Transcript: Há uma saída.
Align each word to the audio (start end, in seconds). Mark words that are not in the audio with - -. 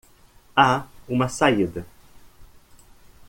Há 0.55 0.87
uma 1.07 1.29
saída. 1.29 1.85